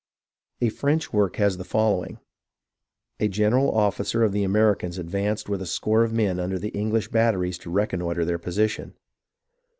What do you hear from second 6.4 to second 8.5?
the English batteries to reconnoitre their